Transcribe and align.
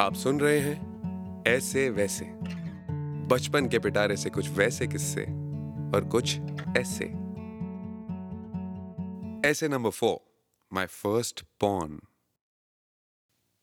आप 0.00 0.14
सुन 0.14 0.40
रहे 0.40 0.58
हैं 0.58 0.78
ऐसे 1.46 1.90
वैसे। 1.90 2.24
बचपन 3.26 3.68
के 3.68 3.78
पिटारे 3.78 4.16
से 4.16 4.30
कुछ 4.30 4.48
वैसे 4.48 4.86
किस्से 4.86 5.22
और 5.94 6.08
कुछ 6.12 6.38
ऐसे। 6.76 7.04
ऐसे 9.50 9.68
number 9.68 9.90
four 9.90 10.42
my 10.72 10.86
first 10.86 11.44
porn 11.60 12.00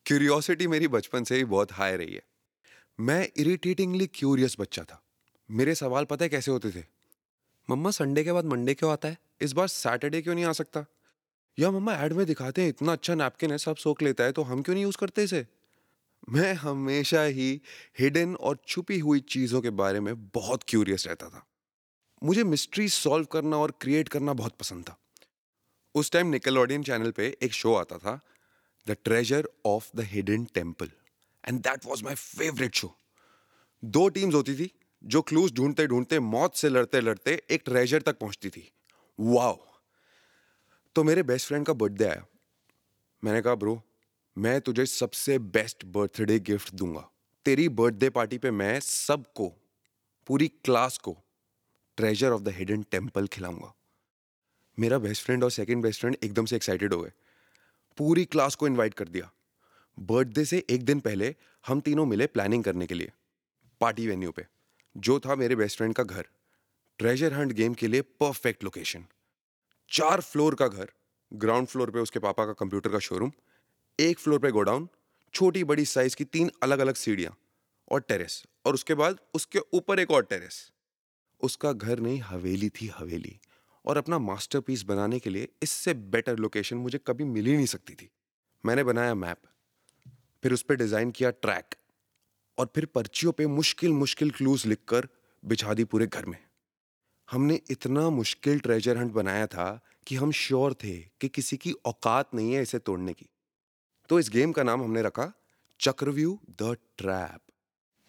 curiosity 0.06 0.68
मेरी 0.68 0.88
बचपन 0.88 1.24
से 1.24 1.36
ही 1.36 1.46
बहुत 1.46 1.72
हाई 1.72 1.96
रही 1.96 2.14
है। 2.14 2.24
मैं 3.00 3.30
इरिटेटिंगली 3.38 4.08
क्यूरियस 4.08 4.56
बच्चा 4.60 4.84
था। 4.84 5.04
मेरे 5.52 5.76
सवाल 5.76 6.06
पता 6.06 6.26
है 6.26 6.30
कैसे 6.30 6.52
होते 6.52 6.72
थे? 6.72 6.86
मम्मा 7.70 7.92
संडे 7.92 8.24
के 8.24 8.32
बाद 8.32 8.46
मंडे 8.46 8.74
क्यों 8.74 8.92
आता 8.92 9.08
है? 9.08 9.18
इस 9.42 9.54
बार 9.54 9.68
सैटरडे 9.68 10.22
क्यों 10.22 10.36
नहीं 10.36 10.46
आ 10.46 10.52
सकता? 10.52 10.86
या 11.60 11.72
मम्मा 11.72 11.96
एड 11.96 12.14
में 12.14 12.26
दिखाते 12.26 12.62
हैं, 12.62 12.70
इतना 12.70 12.92
अच्छा 12.92 13.16
नैपकिन 13.16 13.52
है, 13.52 13.58
सब 13.58 13.76
सोख 13.76 14.02
लेता 14.02 14.24
है 14.24 14.32
तो 14.32 14.42
हम 14.42 14.62
क्यों 14.62 14.74
नहीं 14.74 14.84
यूज़ 14.84 14.98
करते 14.98 15.24
इसे? 15.24 15.48
मैं 16.28 16.54
हमेशा 16.54 17.22
ही 17.24 17.62
हिडन 18.00 18.36
और 18.36 18.58
छुपी 18.68 19.00
हुई 19.00 19.20
चीज़ों 19.20 19.62
के 19.62 19.70
बारे 19.70 20.00
में 20.00 20.16
बहुत 20.30 20.64
क्यूरियस 20.68 21.08
रहता 21.08 21.30
था। 21.30 21.46
मुझे 22.22 22.44
मिस्ट्री 22.44 22.88
सॉल्व 22.90 23.26
करना 23.26 23.58
और 23.58 23.72
क्रिएट 23.82 24.10
करना 24.10 24.34
बहुत 24.34 24.56
पसंद 24.60 24.84
था। 24.84 24.98
उस 25.96 26.12
टाइम 26.12 26.28
निकलॉडियन 26.28 26.84
चैनल 26.84 27.12
पे 27.12 27.28
एक 27.42 27.54
शो 27.54 27.74
आता 27.74 27.98
था 27.98 28.20
the 28.88 28.96
treasure 29.04 29.50
of 29.66 29.90
the 29.96 30.04
hidden 30.04 30.46
temple 30.46 30.92
and 31.44 31.60
that 31.60 31.86
was 31.86 32.04
my 32.04 32.16
favourite 32.16 32.76
show 32.76 32.96
दो 33.84 34.08
टीम्स 34.10 34.36
होती 34.36 34.56
थी, 34.56 34.72
जो 35.04 35.22
क्लूज 35.22 35.54
ढूंढते 35.54 35.88
ढूंढते 35.88 36.20
मौत 36.20 36.56
से 36.56 36.70
लड़ते 36.70 37.02
लड़ते 37.02 37.42
एक 37.52 37.62
ट्रेजर 37.66 38.02
तक 38.02 38.20
पहुँचती 38.20 38.50
थी। 38.50 38.70
वाओ 39.20 39.58
तो 40.96 41.04
मेरे 41.04 41.24
बेस्ट 41.24 41.48
फ्रेंड 41.48 41.66
का 41.66 41.74
बर्थडे 41.74 42.06
आया। 42.06 42.26
मैंने 43.24 43.42
कहा 43.42 43.56
ब्रो 43.56 43.82
मैं 44.38 44.62
तुझे 44.62 44.86
सबसे 44.86 45.40
बेस्ट 45.40 45.86
बर्थडे 45.86 46.40
गिफ्ट 46.40 46.74
दूँगा। 46.76 47.10
तेरी 47.46 47.68
बर्थडे 47.70 48.10
पार्टी 48.10 48.38
पे 48.38 48.52
मैं 48.52 48.80
सबको, 48.80 49.48
पूरी 50.28 50.48
क्लास 50.48 50.98
को 50.98 51.18
treasure 51.98 52.32
of 52.32 52.42
the 52.42 52.50
hidden 52.50 52.84
temple 52.84 53.28
खिलाऊँगा। 53.28 53.74
मेरा 54.78 54.98
बेस्ट 54.98 55.26
फ्रेंड 55.26 55.44
और 55.44 55.52
सेकंड 55.52 55.84
बेस्ट 55.84 56.02
फ्रेंड 56.02 56.18
एकदम 56.24 56.46
से 56.46 56.56
एक्साइटेड 56.56 56.94
हो 56.94 57.02
गए। 57.02 57.12
पूरी 57.98 58.26
क्लास 58.26 58.56
को 58.56 58.68
इनवाइट 58.68 58.94
कर 58.94 59.08
दिया। 59.08 59.32
बर्थडे 59.98 60.46
से 60.46 60.66
एक 60.70 60.86
दिन 60.86 61.00
पहले 61.00 61.36
हम 61.68 61.82
तीनों 61.82 62.06
मिले 62.06 62.28
प्लानिंग 62.28 62.64
करने 62.64 62.88
के 62.88 62.96
लिए 62.96 63.12
पार्टी 63.82 64.08
वेन्यू 64.08 64.32
पे, 64.32 64.46
जो 64.96 65.20
था 65.20 65.36
मेरे 65.36 65.56
बेस्ट 65.56 65.78
फ्रेंड 65.78 65.96
का 65.96 66.04
घर। 66.04 66.26
ट्रेजर 67.00 67.34
हंट 67.34 67.52
गेम 67.52 67.74
के 67.74 67.88
लिए 67.88 68.02
परफेक्ट 68.02 68.64
लोकेशन 68.64 69.06
चार 69.92 70.22
फ्लोर 70.22 70.56
का 70.56 70.68
घर 70.68 70.92
ग्राउंड 71.32 71.68
फ्लोर 71.68 71.92
पे 71.92 72.00
उसके 72.00 72.20
पापा 72.20 72.46
का 72.46 72.54
कंप्यूटर 72.54 72.90
का 72.90 73.00
शोरूम 73.00 73.32
एक 74.00 74.20
फ्लोर 74.20 74.40
पे 74.40 74.50
गोडाउन, 74.52 74.88
छोटी 75.34 75.64
बड़ी 75.64 75.84
साइज़ 75.86 76.16
की 76.16 76.26
तीन 76.26 76.50
अलग 76.64 76.80
अलग 76.80 76.96
सीढ़ियाँ 76.96 77.36
और 77.92 78.02
टेरेस 78.02 78.42
और 78.66 78.74
उसके 78.74 78.94
बाद 78.94 79.18
उसके 79.34 79.60
ऊपर 79.74 80.00
एक 80.00 80.12
और 80.12 80.24
टेरेस 80.24 80.56
उसका 81.42 81.72
घर 81.74 82.00
नहीं, 82.00 82.20
हवेली 82.22 82.70
थी 82.72 82.88
हवेली 82.88 83.40
और 83.86 83.98
अपना 83.98 84.18
मास्टरपीस 84.20 84.84
बनाने 84.84 85.20
के 85.20 85.30
लिए 85.30 85.48
इससे 85.64 85.94
बेटर 85.94 86.38
लोकेशन 86.38 86.78
मुझे 86.78 87.00
कभी 87.08 87.24
मिल 87.24 87.46
ही 87.46 87.56
नहीं 87.56 87.66
सकती 87.66 87.94
थी। 87.94 88.10
मैंने 88.64 88.84
बनाया 88.84 89.16
मैप 89.16 89.42
फिर 90.44 90.54
उस 90.54 90.62
पर 90.62 90.76
डिज़ाइन 90.76 91.12
किया 91.12 91.30
ट्रैक 91.32 91.76
और 92.58 92.72
फिर 92.76 92.86
पर्चियों 92.86 93.32
पे 93.32 93.48
मुश्किल 93.50 93.94
मुश्किल 93.94 94.32
क्लूज 94.32 94.66
लिखकर 94.66 95.08
बिछा 95.44 95.74
दी 95.74 95.84
पूरे 95.84 96.08
घर 96.08 96.26
में। 96.26 96.38
हमने 97.28 97.60
इतना 97.70 98.10
मुश्किल 98.12 98.60
ट्रेजर 98.60 98.98
हंट 98.98 99.12
बनाया 99.12 99.48
था 99.48 99.70
कि 100.08 100.16
हम 100.16 100.32
श्योर 100.38 100.74
थे 100.74 100.98
कि 101.22 101.30
किसी 101.30 101.58
की 101.58 101.72
औकात 101.86 102.34
नहीं 102.36 102.54
है 102.54 102.62
इसे 102.62 102.80
तोड़ने 102.80 103.14
की। 103.14 103.30
तो 104.10 104.20
इस 104.20 104.30
गेम 104.30 104.52
का 104.52 104.64
नाम 104.64 104.84
हमने 104.84 105.02
रखा 105.02 105.32
चक्रव्यू 105.80 106.40
द 106.50 106.78
ट्रैप। 106.98 107.40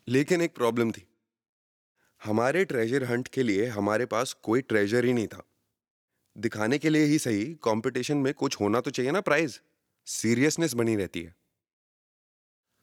लेकिन 0.09 0.43
एक 0.43 0.55
प्रॉब्लम 0.55 0.93
थी। 0.93 1.09
हमारे 2.25 2.65
ट्रेजर 2.65 3.05
हंट 3.05 3.29
के 3.29 3.43
लिए 3.43 3.67
हमारे 3.67 4.07
पास 4.07 4.33
कोई 4.33 4.61
ट्रेजर 4.61 5.05
ही 5.05 5.13
नहीं 5.13 5.27
था। 5.27 5.43
दिखाने 6.39 6.79
के 6.79 6.89
लिए 6.89 7.05
ही 7.05 7.19
सही, 7.19 7.45
कंपटीशन 7.45 8.17
में 8.17 8.35
कुछ 8.35 8.61
होना 8.61 8.81
तो 8.81 8.91
चाहिए 8.91 9.13
ना 9.13 9.21
प्राइज। 9.21 9.61
सीरियसनेस 10.07 10.75
बनी 10.75 10.97
रहती 10.97 11.23
है। 11.23 11.35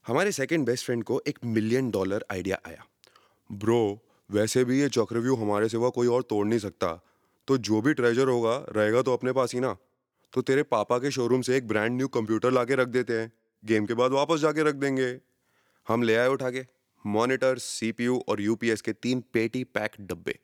हमारे 0.08 0.32
सेकंड 0.32 0.66
बेस्ट 0.66 0.86
फ्रेंड 0.86 1.04
को 1.04 1.22
एक 1.28 1.40
मिलियन 1.46 1.92
डॉलर 1.92 2.26
आइडिया 2.32 2.60
आया। 2.66 2.86
ब्रो, 3.52 4.00
वैसे 4.32 4.64
भी 4.64 4.80
ये 4.80 4.90
चक्रव्यू 4.90 5.36
हमारे 5.36 5.70
सिवा 5.70 5.90
कोई 5.90 6.08
और 6.08 6.24
तोड़ 6.24 6.48
नहीं 6.48 6.60
सकता। 6.60 7.06
तो 7.48 7.58
जो 7.58 7.82
भी 7.82 7.94
ट्रेजर 7.94 8.28
होगा, 8.28 8.66
रहेगा 8.70 9.02
तो 9.02 9.14
अपने 9.14 9.32
पास 9.32 9.54
ही 9.54 9.60
ना। 9.60 9.78
तो 10.34 10.42
तेरे 10.42 10.64
पापा 10.64 10.98
के 10.98 11.12
शोरूम 11.12 11.42
से 11.42 11.58
एक 11.58 11.68
ब्रांड 11.68 11.96
न्यू 11.98 12.08
कंप्यूटर 12.08 12.52
लाके 12.52 12.76
रख 12.76 12.88
देते 12.88 13.20
हैं। 13.20 13.32
गेम 13.64 13.86
के 13.86 13.94
बाद 13.94 14.12
वापस 14.12 14.40
जाके 14.40 14.64
रख 14.64 14.76
देंगे। 14.76 15.20
हम 15.88 16.04
ले 16.04 16.16
आए 16.16 16.28
उठा 16.28 16.52
के 16.52 16.66
मॉनिटर 17.06 17.58
सीपीयू 17.58 18.24
और 18.30 18.42
यूपीएस 18.42 18.82
के 18.82 18.94
तीन 18.94 19.24
पेटी 19.34 19.64
पैक 19.64 19.92
डब्बे। 20.02 20.38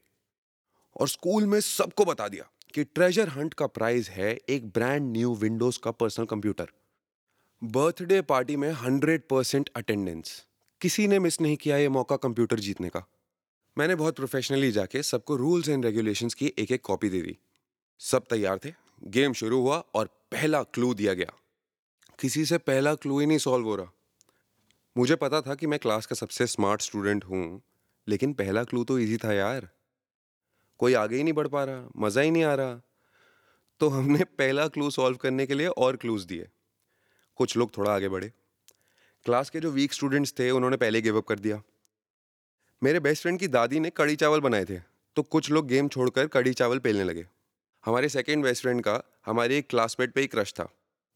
और 0.96 1.08
स्कूल 1.08 1.46
में 1.46 1.60
सबको 1.62 2.06
बता 2.06 2.28
दिया 2.28 2.50
कि 2.74 2.84
ट्रेजर 2.84 3.30
हंट 3.30 3.54
का 3.54 3.68
प्राइस 3.68 4.10
है 4.10 4.40
एक 4.50 4.68
ब्रांड 4.70 5.12
न्यू 5.12 5.34
विंडोज़ 5.36 5.80
का 5.84 5.92
पर्सनल 5.92 6.26
कंप्यूटर 6.26 6.68
बर्थडे 7.64 8.22
पार्टी 8.22 8.56
में 8.56 8.72
हंड्रेड 8.72 9.22
परसेंट 9.30 9.70
अटेंडेंस 9.76 10.46
किसी 10.82 11.08
ने 11.08 11.20
मिस 11.20 11.40
नहीं 11.42 11.58
किया 11.58 11.78
ये 11.78 11.90
मौका 11.90 12.16
कंप्यूटर 12.16 12.60
जीतने 12.60 12.90
का। 12.90 13.04
मैंने 13.78 13.96
बहुत 13.96 14.16
प्रोफेशनली 14.16 14.72
जाके 14.72 15.04
सबको 15.04 15.36
रूल्स 15.36 15.70
एंड 15.70 15.86
रेगुलेशंस 15.86 16.34
की 16.34 16.54
एक 16.58 16.72
एक 16.72 16.82
कॉपी 16.82 17.10
दे 17.10 17.22
दी। 17.22 17.38
सब 18.00 18.24
तैयार 18.30 18.60
थे? 18.66 18.87
गेम 19.02 19.34
शुरू 19.34 19.60
हुआ 19.62 19.78
और 19.96 20.06
पहला 20.32 20.62
क्लू 20.64 20.94
दिया 20.94 21.14
गया। 21.14 21.32
किसी 22.20 22.46
से 22.46 22.58
पहला 22.58 22.94
क्लू 22.96 23.20
ही 23.20 23.26
नहीं 23.26 23.38
सॉल्व 23.38 23.66
हो 23.66 23.76
रहा। 23.76 23.92
मुझे 24.96 25.16
पता 25.16 25.42
था 25.42 25.56
कि 25.56 25.68
मैं 25.68 25.80
क्लास 25.80 26.06
का 26.06 26.16
सबसे 26.16 26.48
स्मार्ट 26.48 26.82
स्टूडेंट 26.82 27.24
हूँ, 27.24 27.62
लेकिन 28.08 28.34
पहला 28.34 28.64
क्लू 28.64 28.84
तो 28.84 29.00
इजी 29.00 29.18
था 29.18 29.34
यार। 29.34 29.70
कोई 30.80 30.94
आगे 30.94 31.18
ही 31.18 31.24
नहीं 31.24 31.34
बढ़ 31.34 31.48
पा 31.48 31.64
रहा, 31.64 31.88
मज़ा 31.98 32.22
ही 32.22 32.32
नहीं 32.32 32.44
आ 32.44 32.54
रहा। 32.54 32.82
तो 33.82 33.90
हमने 33.90 34.24
पहला 34.24 34.68
क्लू 34.68 34.90
सॉल्व 34.90 35.18
करने 35.18 35.46
के 35.46 35.54
लिए 35.54 35.68
और 35.68 35.96
क्लूज 35.96 36.24
दिए। 36.24 36.48
कुछ 37.40 37.58
लोग 37.58 37.78
थोड़ा 37.78 37.94
आगे 37.96 38.10
बढ़े। 38.10 38.32
क्लास 39.26 39.50
के 39.50 39.60
जो 39.60 39.72
वीक 39.72 39.94
स्टूडेंट्स 39.94 40.34
थे, 40.40 40.50
उन्होंने 40.52 40.78
पहले 40.78 41.02
गिव 41.02 41.18
अप 41.18 41.26
कर 41.26 41.40
दिया। 41.40 41.62
मेरे 42.82 43.00
बेस्ट 43.00 43.22
फ्रेंड 43.22 43.40
की 43.40 43.48
दादी 43.48 43.80
ने 43.80 43.90
कड़ी 43.90 44.16
चावल 44.16 44.42
बनाए 44.42 44.66
थे 44.66 44.80
तो 45.18 45.24
कुछ 45.24 45.50
लोग 45.52 45.68
गेम 45.68 45.88
छोड़कर 45.88 46.28
कड़ी 46.28 46.54
चावल 46.54 46.80
पेलने 46.80 47.04
लगे। 47.04 47.26
हमारे 47.88 48.10
सेकेंड 48.10 48.44
बेस्ट 48.44 48.62
फ्रेंड 48.62 48.82
का, 48.82 49.04
हमारे 49.26 49.58
एक 49.58 49.70
क्लासमेट 49.70 50.14
पे 50.14 50.22
ही 50.22 50.28
क्रश 50.28 50.54
था। 50.54 50.70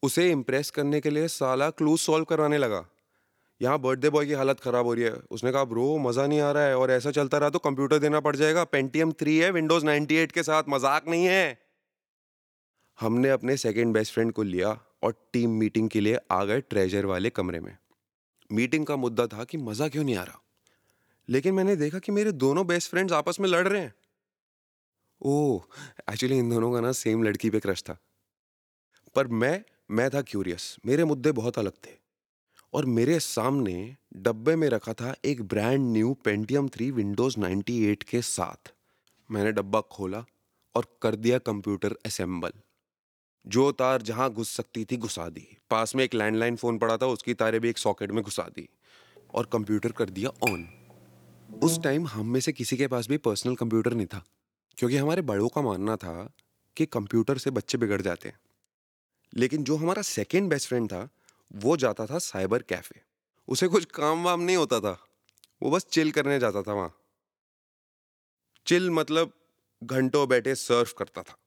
उसे 0.03 0.31
इम्प्रेस 0.31 0.71
करने 0.71 1.01
के 1.01 1.09
लिए 1.09 1.27
साला 1.27 1.69
क्लूज 1.69 1.99
सॉल्व 1.99 2.25
करवाने 2.25 2.57
लगा। 2.57 2.89
यहाँ 3.61 3.79
बर्थडे 3.79 4.09
बॉय 4.09 4.25
की 4.25 4.33
हालत 4.33 4.59
खराब 4.59 4.85
हो 4.85 4.93
रही 4.93 5.03
है। 5.03 5.11
उसने 5.11 5.51
कहा, 5.51 5.63
ब्रो, 5.63 5.97
मज़ा 5.97 6.27
नहीं 6.27 6.39
आ 6.39 6.51
रहा 6.51 6.63
है 6.63 6.77
और 6.77 6.91
ऐसा 6.91 7.11
चलता 7.11 7.37
रहा 7.37 7.49
तो 7.49 7.59
कंप्यूटर 7.59 7.99
देना 7.99 8.19
पड़ 8.19 8.35
जाएगा। 8.35 8.63
पेंटीएम 8.63 9.11
थ्री 9.11 9.37
है 9.37 9.51
विंडोज़ 9.51 9.85
98 9.85 10.31
के 10.31 10.43
साथ 10.43 10.63
मज़ाक 10.69 11.07
नहीं 11.07 11.25
है। 11.25 11.57
हमने 12.99 13.29
अपने 13.29 13.57
सेकेंड 13.57 13.93
बेस्ट 13.93 14.13
फ्रेंड 14.13 14.31
को 14.31 14.43
लिया 14.43 14.79
और 15.03 15.29
टीम 15.33 15.49
मीटिंग 15.49 15.89
के 15.89 15.99
लिए 15.99 16.19
आ 16.31 16.43
गए 16.43 16.61
ट्रेजर 16.61 17.05
वाले 17.05 17.29
कमरे 17.29 17.59
में। 17.59 17.77
मीटिंग 18.51 18.85
का 18.85 18.95
मुद्दा 18.95 19.27
था 19.27 19.43
कि 19.43 19.57
मज़ा 19.57 19.87
क्यों 19.87 20.03
नहीं 20.03 20.15
आ 20.15 20.23
रहा? 20.23 20.41
लेकिन 21.29 21.53
मैंने 21.53 21.75
देखा 21.75 21.99
कि 21.99 22.11
मेरे 22.11 22.31
दोनों 22.31 22.67
बेस्ट 22.67 22.89
फ्रेंड्स 22.89 23.13
आपस 23.13 23.39
में 23.39 23.49
लड़ 23.49 23.67
रहे 23.67 23.81
हैं। 23.81 23.93
ओह 25.23 25.63
एक्चुअली 26.11 26.37
इन 26.37 26.49
दोनों 26.49 26.73
का 26.73 26.79
ना 26.79 26.91
सेम 26.91 27.23
लड़की 27.23 27.49
पे 27.49 27.59
क्रश 27.59 27.83
था। 27.83 27.97
पर 29.15 29.27
मैं 29.27 29.63
मैं 29.91 30.09
था 30.09 30.21
क्यूरियस 30.21 30.77
मेरे 30.85 31.03
मुद्दे 31.03 31.31
बहुत 31.31 31.59
अलग 31.59 31.71
थे। 31.71 32.01
और 32.73 32.85
मेरे 32.85 33.19
सामने 33.19 33.97
डब्बे 34.15 34.55
में 34.55 34.69
रखा 34.69 34.93
था 34.93 35.15
एक 35.25 35.41
brand 35.41 35.93
new 35.93 36.13
Pentium 36.13 36.69
three 36.69 36.91
Windows 36.91 37.39
98 37.39 38.03
के 38.03 38.21
साथ। 38.21 38.73
मैंने 39.31 39.51
डब्बा 39.51 39.81
खोला 39.81 40.25
और 40.75 40.99
कर 41.01 41.15
दिया 41.15 41.37
कंप्यूटर 41.37 41.95
असेंबल 42.05 42.51
जो 43.47 43.71
तार 43.71 44.01
जहाँ 44.01 44.33
घुस 44.33 44.49
सकती 44.49 44.85
थी 44.85 44.97
घुसा 44.97 45.29
दी। 45.29 45.57
पास 45.69 45.95
में 45.95 46.03
एक 46.03 46.13
लैंडलाइन 46.13 46.55
फ़ोन 46.55 46.77
पड़ा 46.77 46.97
था, 46.97 47.05
उसकी 47.05 47.33
तारें 47.33 47.61
भी 47.61 47.69
एक 47.69 47.77
सॉकेट 47.77 48.11
में 48.11 48.23
घुसा 48.23 48.43
दी 48.43 48.69
और 49.33 49.45
कंप्यूटर 49.45 49.91
कर 49.91 50.09
दिया 50.09 50.29
ऑन 50.29 50.69
उस 51.63 51.83
टाइम 51.83 52.07
हम 52.07 52.29
में 52.29 52.39
से 52.39 52.51
किसी 52.51 52.77
के 52.77 52.87
पास 52.87 53.07
भी 53.07 53.17
पर्सनल 53.17 53.55
कंप्यूटर 53.55 53.93
नहीं 53.93 54.07
था। 54.07 54.25
क्योंकि 54.77 54.97
हमारे 54.97 55.21
बड़ों 55.21 55.49
का 55.49 55.61
मानना 55.61 55.95
था 55.95 56.33
कि 56.77 56.85
कंप्यूटर 56.85 57.37
से 57.37 57.51
बच्चे 57.51 57.77
बिगड़ 57.77 58.01
जाते 58.01 58.29
हैं। 58.29 58.39
लेकिन 59.33 59.63
जो 59.63 59.75
हमारा 59.75 60.01
सेकेंड 60.01 60.49
बेस्ट 60.49 60.67
फ्रेंड 60.67 60.87
था, 60.87 61.09
वो 61.53 61.77
जाता 61.77 62.05
था 62.05 62.19
साइबर 62.19 62.61
कैफ़े 62.61 63.01
उसे 63.47 63.67
कुछ 63.67 63.85
काम 63.85 64.23
वाम 64.23 64.41
नहीं 64.41 64.57
होता 64.57 64.79
था। 64.79 65.07
वो 65.61 65.71
बस 65.71 65.85
चिल 65.85 66.11
करने 66.11 66.39
जाता 66.39 66.61
था 66.61 66.73
वहाँ। 66.73 66.97
चिल 68.67 68.91
मतलब 68.91 69.33
घंटों 69.83 70.27
बैठे 70.27 70.55
सर्फ 70.55 70.93
करता 70.97 71.23
था। 71.23 71.37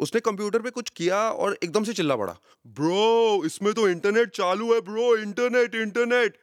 उसने 0.00 0.20
कंप्यूटर 0.20 0.62
पे 0.62 0.70
कुछ 0.70 0.90
किया 0.90 1.30
और 1.30 1.58
एकदम 1.64 1.84
से 1.84 1.92
चिल्ला 1.92 2.16
पड़ा। 2.16 2.38
ब्रो, 2.66 3.44
इसमें 3.44 3.74
तो 3.74 3.88
इंटरनेट 3.88 4.30
चालू 4.30 4.74
है 4.74 4.80
ब्रो 4.80 5.16
इंटरनेट 5.16 5.74
इंटरनेट 5.74 6.38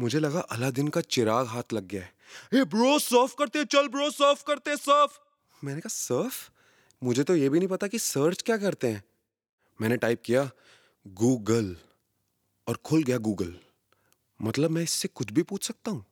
मुझे 0.00 0.18
लगा, 0.20 0.40
अलादीन 0.40 0.88
का 0.88 1.00
चिराग 1.00 1.46
हाथ 1.46 1.72
लग 1.72 1.86
गया 1.86 2.02
है। 2.02 2.17
ए 2.54 2.64
ब्रो 2.66 2.98
सर्फ 2.98 3.34
करते, 3.38 3.64
चल 3.64 3.88
ब्रो 3.88 4.10
सर्फ 4.10 4.42
करते 4.42 4.76
सर्फ 4.76 5.20
मैंने 5.62 5.80
कहा 5.80 5.90
सर्फ 5.90 6.50
मुझे 7.02 7.22
तो 7.24 7.36
ये 7.36 7.48
भी 7.48 7.58
नहीं 7.58 7.68
पता 7.68 7.86
कि 7.86 7.98
सर्च 7.98 8.42
क्या 8.42 8.56
करते 8.56 8.88
हैं। 8.88 9.02
मैंने 9.78 9.96
टाइप 9.96 10.22
किया 10.24 10.48
गूगल 11.06 11.76
और 12.66 12.76
खुल 12.84 13.02
गया 13.02 13.18
गूगल 13.18 13.54
मतलब 14.40 14.70
मैं 14.70 14.82
इससे 14.82 15.08
कुछ 15.08 15.32
भी 15.32 15.42
पूछ 15.42 15.66
सकता 15.66 15.90
हूँ। 15.90 16.04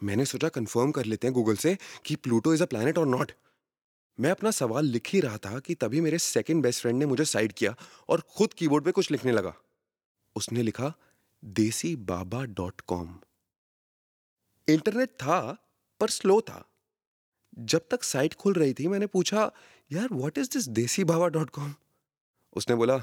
मैंने 0.00 0.24
सोचा 0.24 0.48
कंफर्म 0.48 0.90
कर 0.90 1.04
लेते 1.04 1.26
हैं 1.26 1.34
गूगल 1.34 1.56
से 1.56 1.76
कि 2.04 2.16
प्लूटो 2.16 2.54
इज़ 2.54 2.62
अ 2.62 2.66
प्लैनेट 2.66 2.98
और 2.98 3.06
नॉट 3.06 3.32
मैं 4.18 4.30
अपना 4.30 4.50
सवाल 4.50 4.86
लिख 4.86 5.08
ही 5.12 5.20
रहा 5.20 5.36
था 5.36 5.58
कि 5.58 5.74
तभी 5.74 6.00
मेरे 6.00 6.18
सेकंड 6.18 6.62
बेस्ट 6.62 6.80
फ्रेंड 6.80 6.98
ने 6.98 7.06
मुझे 7.06 7.24
साइड 7.24 7.52
किया 7.52 7.74
और 8.08 8.20
खुद 8.36 8.52
कीबोर्ड 8.52 8.84
पे 8.84 8.92
कुछ 8.92 9.10
लिखने 9.10 9.32
लगा। 9.32 9.54
उसने 10.36 10.62
लिखा 10.62 10.92
देसी 11.42 11.94
बाबा 12.04 12.44
डॉट 12.44 12.80
कॉम 12.80 13.14
इंटरनेट 14.68 15.08
था, 15.08 15.40
पर 16.00 16.08
स्लो 16.08 16.40
था। 16.40 16.68
जब 17.58 17.88
तक 17.90 18.02
साइट 18.02 18.34
खुल 18.34 18.52
रही 18.52 18.74
थी, 18.74 18.88
मैंने 18.88 19.06
पूछा, 19.06 19.52
यार 19.92 20.08
व्हाट 20.12 20.38
इज़ 20.38 20.50
दिस 20.50 20.68
देसी 20.68 21.04
बाबा 21.04 21.28
डॉट 21.28 21.50
कॉम 21.50 21.74
उसने 22.56 22.76
बोला 22.76 22.96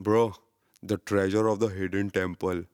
bro 0.00 0.32
the 0.84 1.00
treasure 1.06 1.44
of 1.44 1.58
the 1.58 1.72
hidden 1.72 2.08
temple 2.08 2.66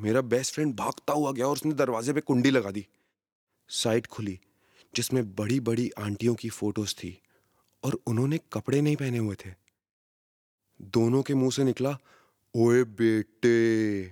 मेरा 0.00 0.20
बेस्ट 0.20 0.54
फ्रेंड 0.54 0.74
भागता 0.74 1.12
हुआ 1.12 1.32
गया 1.32 1.46
और 1.46 1.52
उसने 1.52 1.72
दरवाजे 1.72 2.12
पे 2.12 2.20
कुंडी 2.20 2.50
लगा 2.50 2.70
दी। 2.70 2.86
साइट 3.68 4.06
खुली, 4.06 4.40
जिसमें 4.94 5.34
बड़ी 5.34 5.60
बड़ी 5.60 5.90
आंटियों 5.98 6.34
की 6.34 6.48
फ़ोटोज़ 6.48 6.94
थी 6.94 7.22
और 7.84 7.94
उन्होंने 8.06 8.38
कपड़े 8.52 8.80
नहीं 8.80 8.96
पहने 8.96 9.18
हुए 9.18 9.36
थे। 9.46 9.54
दोनों 10.82 11.22
के 11.22 11.34
मुँह 11.34 11.50
से 11.50 11.64
निकला, 11.64 11.98
ओए 12.54 12.84
बेटे, 12.84 14.04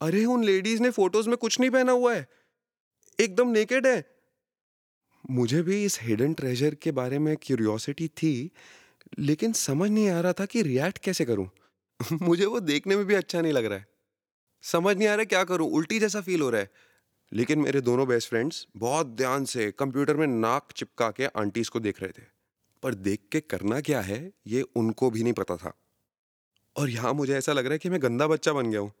अरे, 0.00 0.24
उन 0.24 0.44
लेडीज़ 0.44 0.82
ने 0.82 0.90
फ़ोटोज़ 0.90 1.28
में 1.28 1.36
कुछ 1.36 1.60
नहीं 1.60 1.70
पहना 1.70 1.92
हुआ 1.92 2.14
है। 2.14 2.28
एकदम 3.20 3.48
नेकेड 3.48 3.86
है। 3.86 4.14
मुझे 5.30 5.62
भी 5.62 5.84
इस 5.84 5.98
हिडन 6.02 6.34
ट्रेजर 6.34 6.74
के 6.74 6.92
बारे 6.92 7.18
में 7.18 7.36
क्यूरियोसिटी 7.42 8.08
थी, 8.08 8.50
लेकिन 9.18 9.52
समझ 9.52 9.90
नहीं 9.90 10.08
आ 10.08 10.20
रहा 10.20 10.32
था 10.32 10.46
कि 10.46 10.62
रिएक्ट 10.62 10.98
कैसे 10.98 11.24
करूँ। 11.24 11.50
मुझे 12.22 12.44
वो 12.44 12.60
देखने 12.60 12.96
में 12.96 13.04
भी 13.04 13.14
अच्छा 13.14 13.40
नहीं 13.40 13.52
लग 13.52 13.64
रहा 13.64 13.78
है। 13.78 13.86
समझ 14.62 14.96
नहीं 14.96 15.08
आ 15.08 15.14
रहा 15.14 15.24
क्या 15.24 15.44
करूँ, 15.44 15.70
उल्टी 15.70 16.00
जैसा 16.00 16.20
फील 16.20 16.40
हो 16.40 16.50
रहा 16.50 16.60
है। 16.60 16.70
लेकिन 17.32 17.58
मेरे 17.58 17.80
दोनों 17.80 18.08
बेस्ट 18.08 18.28
फ्रेंड्स 18.28 18.66
बहुत 18.76 19.06
ध्यान 19.06 19.44
से 19.44 19.70
कंप्यूटर 19.70 20.16
में 20.16 20.26
नाक 20.26 20.68
चिपका 20.76 21.10
के 21.10 21.26
आंटीज 21.26 21.68
को 21.68 21.80
देख 21.80 22.02
रहे 22.02 22.10
थे। 22.10 22.26
पर 22.82 22.94
देख 22.94 23.20
के 23.32 23.40
करना 23.40 23.80
क्या 23.80 24.00
है, 24.00 24.32
ये 24.46 24.62
उनको 24.62 25.10
भी 25.10 25.22
नहीं 25.22 25.32
पता 25.32 25.56
था। 25.56 25.74
और 26.76 26.90
यहाँ 26.90 27.14
मुझे 27.14 27.36
ऐसा 27.36 27.52
लग 27.52 27.64
रहा 27.64 27.72
है 27.72 27.78
कि 27.78 27.88
मैं 27.88 28.02
गंदा 28.02 28.26
बच्चा 28.26 28.52
बन 28.52 28.70
गया 28.70 28.80
हूँ। 28.80 28.92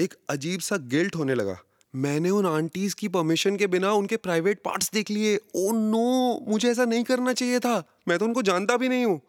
एक 0.00 0.14
अजीब 0.30 0.60
सा 0.60 0.76
गिल्ट 0.76 1.16
होने 1.16 1.34
लगा। 1.34 1.58
मैंने 1.94 2.30
उन 2.30 2.46
आंटीज 2.46 2.94
की 2.94 3.08
परमिशन 3.08 3.56
के 3.56 3.66
बिना 3.66 3.92
उनके 3.92 4.16
प्राइवेट 4.16 4.60
पार्ट्स 4.62 4.90
देख 4.92 5.10
लिए। 5.10 5.36
ओ 5.56 5.72
नो 5.72 6.44
मुझे 6.48 6.70
ऐसा 6.70 6.84
नहीं 6.84 7.04
करना 7.04 7.32
चाहिए 7.32 7.58
था। 7.58 7.82
मैं 8.08 8.18
तो 8.18 8.24
उनको 8.24 8.42
जानता 8.42 8.76
भी 8.76 8.88
नहीं 8.88 9.04
हूँ। 9.04 9.20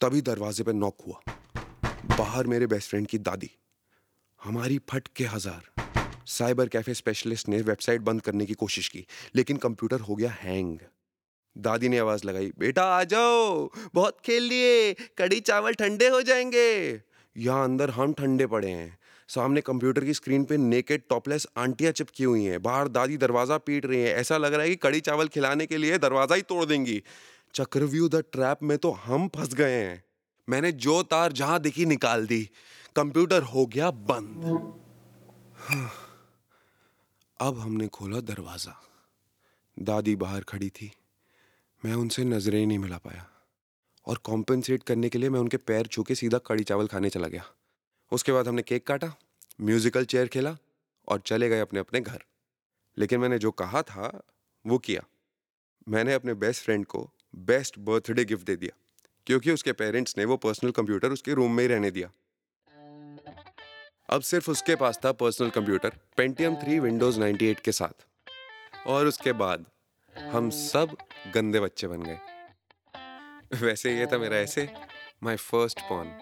तभी 0.00 0.20
दरवाजे 0.20 0.64
पर 0.64 0.72
नॉक 0.72 0.96
हुआ। 1.06 1.22
बाहर 2.18 2.46
मेरे 2.46 2.66
बेस्ट 2.66 2.90
फ्रेंड 2.90 3.06
की 3.06 3.18
दादी। 3.18 3.50
हमारी 4.40 4.80
फट 4.90 5.08
के 5.16 5.24
हज़ार। 5.24 5.84
साइबर 6.26 6.68
कैफ़े 6.68 6.94
स्पेशलिस्ट 6.94 7.48
ने 7.48 7.60
वेबसाइट 7.60 8.00
बंद 8.00 8.20
करने 8.20 8.46
की 8.46 8.54
कोशिश 8.54 8.88
की, 8.88 9.06
लेकिन 9.34 9.56
कंप्यूटर 9.56 10.00
हो 10.00 10.14
गया 10.14 10.30
हैंग 10.30 10.78
दादी 11.56 11.88
ने 11.88 11.98
आवाज़ 11.98 12.26
लगाई, 12.26 12.52
बेटा 12.58 12.84
आ 12.84 13.04
जाओ, 13.04 13.70
बहुत 13.94 14.20
खेल 14.24 14.42
लिए 14.42 14.92
कड़ी 15.18 15.40
चावल 15.40 15.74
ठंडे 15.74 16.08
हो 16.08 16.22
जाएँगे। 16.22 17.00
यहाँ 17.36 17.64
अंदर 17.64 17.90
हम 17.90 18.12
ठंडे 18.12 18.46
पड़े 18.46 18.70
हैं। 18.70 18.98
सामने 19.34 19.60
कंप्यूटर 19.60 20.04
की 20.04 20.14
स्क्रीन 20.14 20.44
पे 20.44 20.56
नेकेड 20.56 21.02
टॉपलेस 21.08 21.46
आंटियाँ 21.56 21.92
चिपकी 21.92 22.24
हुई 22.24 22.44
हैं। 22.44 22.62
बाहर 22.62 22.88
दादी 22.88 23.16
दरवाज़ा 23.16 23.58
पीट 23.58 23.86
रही 23.86 24.00
हैं। 24.00 24.14
ऐसा 24.14 24.36
लग 24.36 24.54
रहा 24.54 24.62
है 24.62 24.68
कि 24.68 24.76
कड़ी 24.76 25.00
चावल 25.00 25.28
खिलाने 25.28 25.66
के 25.66 25.76
लिए 25.76 25.98
दरवाज़ा 25.98 26.36
ही 26.36 26.42
तोड़ 26.42 26.64
देंगी। 26.64 27.02
चक्रव्यू 27.54 28.08
द 28.08 28.24
ट्रैप 28.32 28.62
में 28.62 28.76
तो 28.78 28.90
हम 28.90 29.28
फंस 29.28 29.54
गए 29.54 29.72
हैं। 29.72 30.02
मैंने 30.48 30.72
जो 30.72 31.02
तार 31.02 31.32
जहाँ 31.32 31.60
दिखी 31.60 31.86
निकाल 31.86 32.26
दी। 32.26 32.42
कंप्यूटर 32.96 33.42
हो 33.42 33.66
गया 33.66 33.90
बंद। 33.90 34.44
अब 37.40 37.58
हमने 37.58 37.88
खोला 37.88 38.20
दरवाज़ा। 38.20 38.74
दादी 39.76 40.16
बाहर 40.16 40.42
खड़ी 40.42 40.68
थी। 40.70 40.90
मैं 41.82 41.94
उनसे 41.94 42.24
नज़रें 42.24 42.58
ही 42.58 42.66
नहीं 42.66 42.78
मिला 42.78 42.96
पाया। 42.96 43.26
और 44.06 44.20
कॉम्पेंसेट 44.24 44.82
करने 44.82 45.08
के 45.08 45.18
लिए 45.18 45.30
मैं 45.30 45.40
उनके 45.40 45.56
पैर 45.56 45.86
छू 45.86 46.02
के 46.02 46.14
सीधा 46.14 46.38
कड़ी 46.38 46.64
चावल 46.64 46.86
खाने 46.86 47.10
चला 47.10 47.28
गया। 47.28 47.44
उसके 48.12 48.32
बाद 48.32 48.48
हमने 48.48 48.62
केक 48.62 48.86
काटा 48.86 49.14
म्यूजिकल 49.60 50.04
चेयर 50.04 50.28
खेला 50.28 50.56
और 51.08 51.20
चले 51.20 51.48
गए 51.48 51.60
अपने 51.60 51.80
अपने 51.80 52.00
घर। 52.00 52.24
लेकिन 52.98 53.20
मैंने 53.20 53.38
जो 53.38 53.50
कहा 53.50 53.82
था, 53.82 54.22
वो 54.66 54.78
किया। 54.78 55.02
मैंने 55.88 56.14
अपने 56.14 56.34
बेस्ट 56.34 56.64
फ्रेंड 56.64 56.86
को 56.86 57.10
बेस्ट 57.34 57.78
बर्थडे 57.78 58.24
गिफ्ट 58.24 58.46
दे 58.46 58.56
दिया, 58.56 58.78
क्योंकि 59.26 59.50
उसके 59.50 59.72
पेरेंट्स 59.72 60.18
ने 60.18 60.24
वो 60.24 60.36
पर्सनल 60.36 60.70
कंप्यूटर 60.70 61.10
उसके 61.10 61.34
रूम 61.34 61.52
में 61.52 61.64
ही 61.64 61.68
रहने 61.68 61.90
दिया। 61.90 62.10
अब 64.10 64.22
सिर्फ़ 64.22 64.50
उसके 64.50 64.76
पास 64.76 65.00
था 65.04 65.12
personal 65.12 65.50
computer 65.50 65.92
Pentium 66.16 66.56
three 66.56 66.78
Windows 66.78 67.20
98 67.20 67.60
के 67.60 67.72
साथ। 67.72 68.06
और 68.86 69.06
उसके 69.06 69.32
बाद 69.32 69.66
हम 70.18 70.50
सब 70.50 70.96
गंदे 71.34 71.60
बच्चे 71.60 71.86
बन 71.86 72.02
गए। 72.02 72.18
वैसे 73.60 73.98
ये 73.98 74.06
था 74.06 74.18
मेरा 74.18 74.36
ऐसे 74.36 74.74
माई 75.22 75.36
फ़र्स्ट 75.36 75.80
पॉन 75.80 76.20